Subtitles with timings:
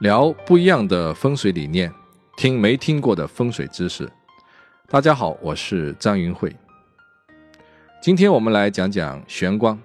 [0.00, 1.92] 聊不一样的风水理念，
[2.36, 4.08] 听没听过的风水知识。
[4.88, 6.54] 大家好，我是张云慧。
[8.00, 9.76] 今天我们来讲讲玄关。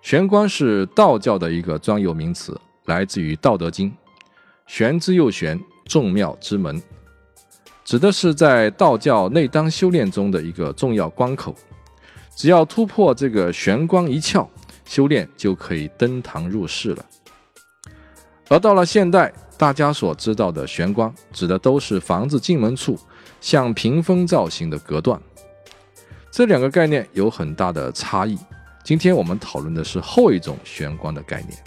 [0.00, 3.90] 玄关是道教的一个专有名词，来自于《道德经》
[4.66, 6.82] ，“玄之又玄，众妙之门”，
[7.84, 11.54] 指的是在道教内丹修炼中的一个重要关口。
[12.34, 14.48] 只要突破这个玄关一窍，
[14.86, 17.04] 修炼就可以登堂入室了。
[18.48, 22.96] 而到了现代，大家所知道的玄关，指的都是房子进门处
[23.40, 25.20] 像屏风造型的隔断。
[26.30, 28.38] 这两个概念有很大的差异。
[28.84, 31.58] 今天我们讨论的是后一种玄关的概念。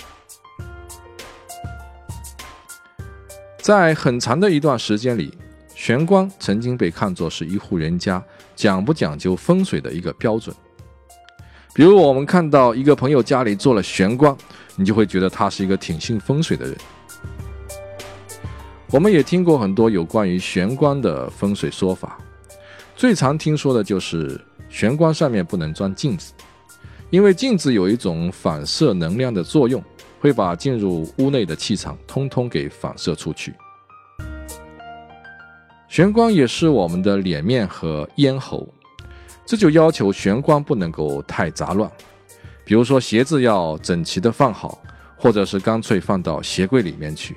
[3.62, 5.38] 在很长的一段时间里，
[5.76, 8.24] 玄关曾经被看作是一户人家
[8.56, 10.56] 讲不讲究风水的一个标准。
[11.74, 14.36] 比如，我们看到一个朋友家里做了玄关。
[14.76, 16.74] 你就会觉得他是一个挺信风水的人。
[18.92, 22.18] 我们也听过很多有关于玄关的风水说法，
[22.96, 26.32] 最常听说的就是玄关上面不能装镜子，
[27.10, 29.84] 因为镜子有一种反射能量的作用，
[30.18, 33.54] 会把进入屋内的气场通通给反射出去。
[35.90, 38.66] 玄关也是我们的脸面和咽喉，
[39.50, 41.92] 这就要求玄关不能够太杂乱。
[42.64, 44.80] 比如说鞋子要整齐的放好，
[45.18, 47.36] 或者是干脆放到鞋柜里面去。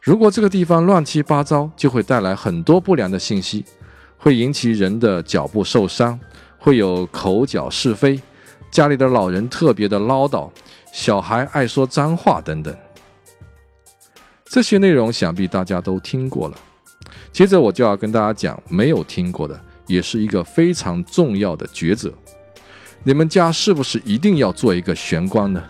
[0.00, 3.64] 如果这个地方乱七八糟，就会带来很多不良的信息，
[4.16, 6.16] 会引起人的脚部受伤，
[6.58, 8.20] 会有口角是非，
[8.70, 10.48] 家里的老人特别的唠叨，
[10.92, 12.72] 小孩爱说脏话等等。
[14.44, 16.56] 这些内容想必大家都听过了。
[17.32, 22.12] 接着我就要跟大家讲，没有听过的，也是一个非常重要的抉择。
[23.02, 25.62] 你们家是不是一定要做一个玄关呢？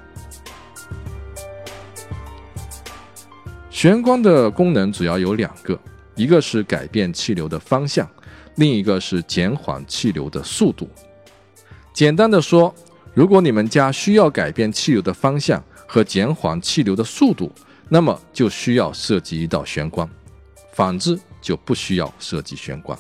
[3.71, 5.79] 玄关的功能主要有两个，
[6.15, 8.09] 一个是改变气流的方向，
[8.55, 10.89] 另一个是减缓气流的速度。
[11.93, 12.75] 简单的说，
[13.13, 17.53] 如果你们家需要改变气流的方向和减缓气流的速度，
[17.91, 20.09] 那么就需要设计一道玄关；
[20.73, 22.99] 反之就不需要设计玄关。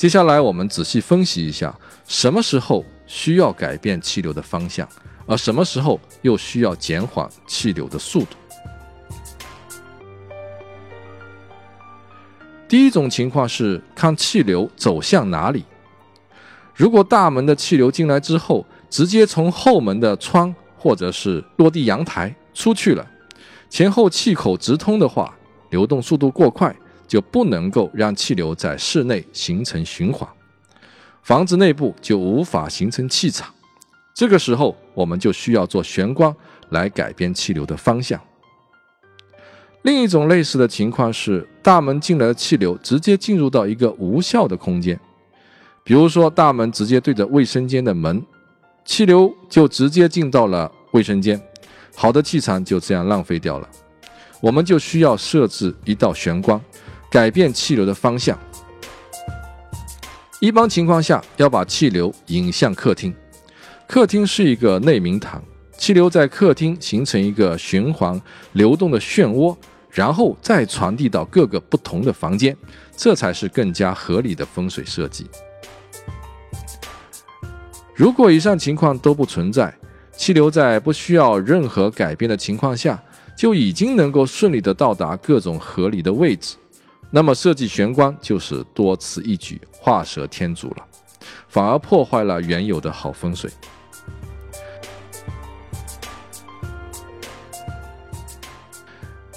[0.00, 1.78] 接下来我们仔细分析一下。
[2.08, 4.88] 什么时候需要改变气流的方向，
[5.26, 8.28] 而什么时候又需要减缓气流的速度？
[12.66, 15.66] 第一种情况是看气流走向哪里。
[16.74, 23.06] 如果大门的气流进来之后，直接从后门的窗或者是落地阳台出去了，
[23.68, 25.36] 前后气口直通的话，
[25.68, 26.74] 流动速度过快，
[27.10, 30.28] 就不能够让气流在室内形成循环。
[31.24, 33.52] 房子内部就无法形成气场，
[34.14, 36.32] 这个时候我们就需要做玄关
[36.68, 38.20] 来改变气流的方向。
[39.82, 44.96] 另一种类似的情况是，大门进来的气流直接进入到一个无效的空间，
[45.82, 48.24] 比如说大门直接对着卫生间的门，
[48.84, 51.42] 气流就直接进到了卫生间，
[51.96, 53.68] 好的气场就这样浪费掉了。
[54.40, 56.58] 我们就需要设置一道玄关，
[57.10, 58.38] 改变气流的方向。
[60.38, 63.14] 一般情况下，要把气流引向客厅。
[63.86, 65.42] 客厅是一个内明堂，
[65.76, 68.18] 气流在客厅形成一个循环
[68.52, 69.54] 流动的漩涡，
[69.90, 72.56] 然后再传递到各个不同的房间，
[72.96, 75.26] 这才是更加合理的风水设计。
[77.94, 79.74] 如果以上情况都不存在，
[80.16, 83.02] 气流在不需要任何改变的情况下，
[83.36, 86.56] 就已经能够顺利的到达各种合理的位置。
[87.10, 90.86] 那么设计玄关就是多此一举，画蛇添足了，
[91.48, 93.50] 反而破坏了原有的好风水。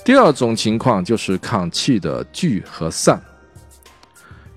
[0.05, 3.19] 第二种情况就是看气的聚和散。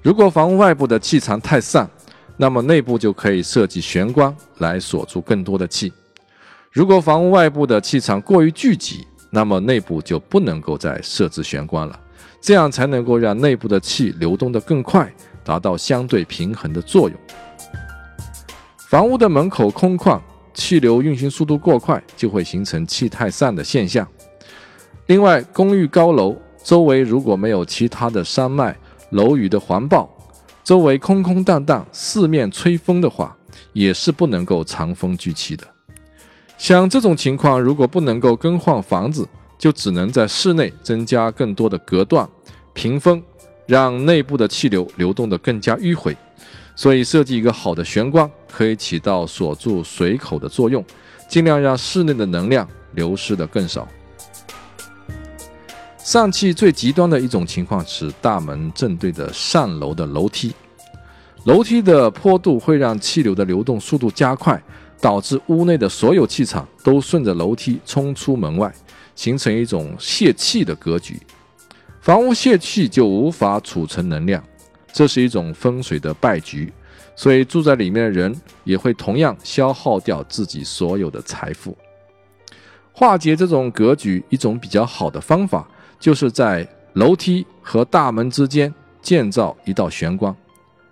[0.02, 1.88] 如果房屋外部的气场太散，
[2.36, 5.88] 那么内部就可以设计玄关来锁住更多的气；
[6.70, 12.00] 如果房屋外部的气场过于聚集，那么内部就不能够再设置玄关了。
[12.40, 15.12] 这样才能够让内部的气流动得更快，
[15.44, 17.18] 达到相对平衡的作用。
[18.88, 20.20] 房屋的门口空旷，
[20.54, 24.06] 气流运行速度过快，就会形成气太散的现象。
[25.06, 28.76] 另外，公寓高楼周围如果没有其他的山脉、
[29.10, 30.08] 楼宇的环抱，
[30.64, 33.36] 周围空空荡荡，四面吹风的话，
[33.72, 35.64] 也是不能够藏风聚气的。
[36.58, 42.28] 像这种情况，如果不能够更换房子，就只能在室内增加更多的隔断。
[42.72, 43.22] 屏风
[43.66, 46.16] 让内部的气流流动得更加迂回，
[46.74, 50.84] 所以设计一个好的玄关可以起到锁住水口的作用，
[51.28, 53.88] 尽量让室内的能量流失的更少。
[55.98, 60.54] 上气最极端的一种情况是大门正对着上楼的楼梯，
[61.46, 64.62] 楼梯的坡度会让气流的流动速度加快，
[65.06, 68.74] 导致屋内的所有气场都顺着楼梯冲出门外，
[69.14, 71.16] 形成一种泄气的格局。
[72.00, 74.42] 房屋泄气就无法储存能量，
[74.92, 76.72] 这是一种风水的败局，
[77.14, 81.78] 所以住在里面的人也会同样消耗掉自己所有的财富。
[82.90, 85.68] 化解这种格局，一种比较好的方法。
[86.00, 90.34] 就是在楼梯和大门之间建造一道玄关，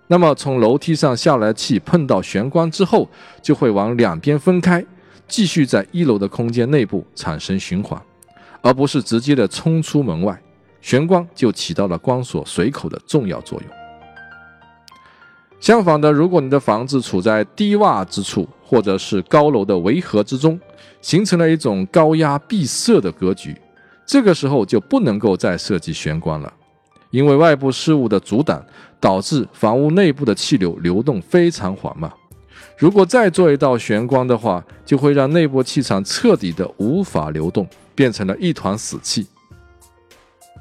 [0.07, 3.09] 那么从楼梯上下来气碰到玄关之后，
[3.41, 4.85] 就会往两边分开，
[5.27, 7.99] 继续在一楼的空间内部产生循环，
[8.61, 10.39] 而不是直接的冲出门外。
[10.81, 13.69] 玄关就起到了关锁水口的重要作用。
[15.59, 20.59] 相反的，如果你的房子处在低洼之处，或者是高楼的围合之中，
[21.01, 23.55] 形成了一种高压闭塞的格局。
[24.05, 26.53] 这个时候就不能够再设计玄关了，
[27.09, 28.63] 因为外部事物的阻挡，
[29.05, 32.11] 导致房屋内部的气流流动非常缓慢。
[32.75, 39.27] 如果再做一道玄关的话，就会让内部气场彻底的无法流动，变成了一团死气。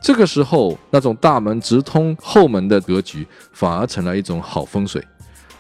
[0.03, 5.03] 这个时候，那种大门直通后门的格局，反而成了一种好风水。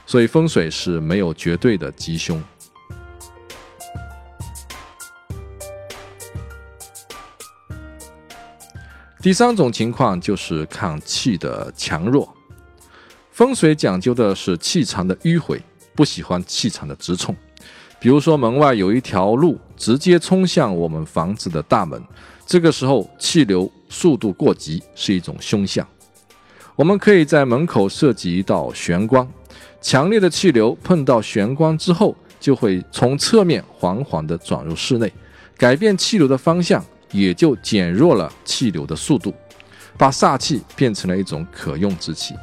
[0.05, 2.39] 所以风水是没有绝对的吉凶。
[9.23, 12.29] 第三种情况就是看气的强弱。
[13.35, 15.61] 风水讲究的是气场的迂回，
[15.93, 17.35] 不喜欢气场的直冲。
[17.99, 22.01] 比如说门外有一条路直接冲向我们房子的大门，
[22.47, 25.85] 这个时候气流速度过急是一种凶相。
[26.77, 29.29] 我们可以在门口设计一道玄关，
[29.81, 35.13] 强烈的气流碰到玄关之后，就会从侧面缓缓地转入室内，
[35.57, 36.85] 改变气流的方向。
[37.11, 39.35] 也就减弱了气流的速度，
[39.99, 42.35] 把煞气变成了一种可用之气。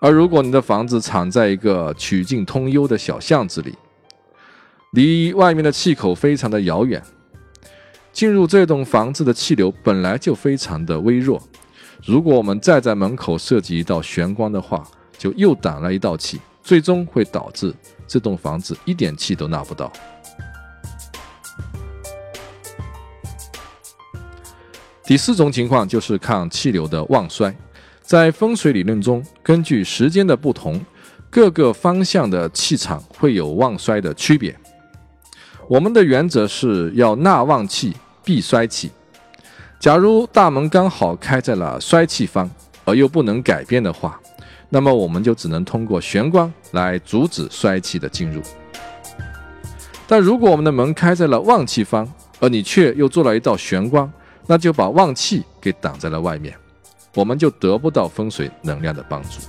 [0.00, 3.74] 而如果你的房子藏在一个曲径通幽的小巷子里，
[4.92, 7.02] 离外面的气口非常的遥远，
[8.12, 11.42] 进入这栋房子的气流本来就非常的微弱，
[12.04, 14.86] 如果我们再在门口设计一道玄关的话，
[15.18, 17.74] 就又挡了一道气，最终会导致
[18.06, 19.92] 这栋房子一点气都纳不到。
[25.02, 27.52] 第四种情况就是看气流的旺衰，
[28.08, 30.80] 在风水理论中，根据时间的不同，
[31.28, 34.58] 各个方向的气场会有旺衰的区别。
[35.68, 37.94] 我们的原则是要纳旺气，
[38.24, 38.90] 避衰气。
[39.78, 42.50] 假如大门刚好开在了衰气方，
[42.86, 44.18] 而又不能改变的话，
[44.70, 48.40] 那么我们就只能通过玄关来阻止衰气的进入。
[50.06, 52.10] 但如果我们的门开在了旺气方，
[52.40, 54.10] 而你却又做了一道玄关，
[54.46, 56.56] 那就把旺气给挡在了外面，
[57.18, 59.40] 我们就得不到风水能量的帮助。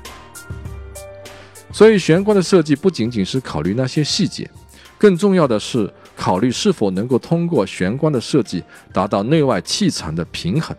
[1.72, 4.50] 所以玄关的设计不仅仅是考虑那些细节，
[4.98, 10.76] 更重要的是考虑是否能够通过玄关的设计达到内外气场的平衡。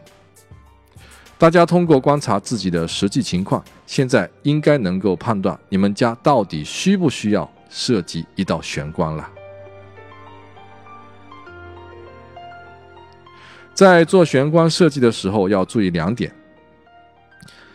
[1.39, 9.31] 大家通过观察自己的实际情况，现在应该能够判断你们家到底需不需要设计一道玄关了。
[13.73, 16.35] 在做玄关设计的时候，要注意两点。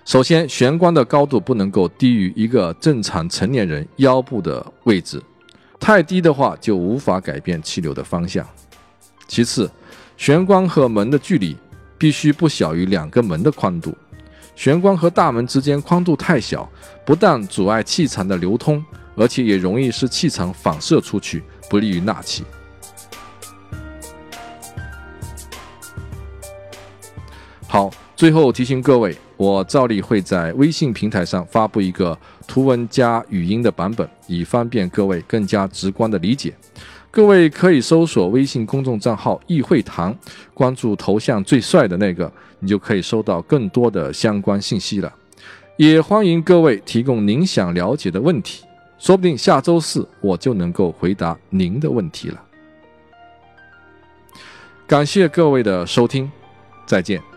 [0.05, 5.19] 首先，玄关的高度不能够低于一个正常成年人腰部的位置，
[5.79, 8.47] 太低的话就无法改变气流的方向。
[9.27, 9.69] 其次，
[10.15, 11.57] 玄关和门的距离
[11.97, 13.97] 必须不小于两个门的宽度。
[14.55, 16.69] 玄关和大门之间宽度太小，
[17.03, 18.85] 不但阻碍气场的流通，
[19.15, 22.45] 而且也容易使气场反射出去，不利于纳气。
[27.67, 36.53] 好，最后提醒各位，我照例会在微信平台上发布一个图文加语音的版本，以方便各位更加直观的理解。
[37.11, 40.13] 各位可以搜索微信公众账号“易会堂”，
[40.53, 45.13] 关注头像最帅的那个，你就可以收到更多的相关信息了。
[45.77, 48.65] 也欢迎各位提供您想了解的问题，
[48.97, 52.41] 说不定下周四我就能够回答您的问题了。
[54.87, 56.31] 感谢各位的收听，
[56.85, 57.34] 再见。